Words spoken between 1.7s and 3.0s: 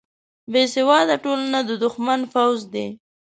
دښمن پوځ دی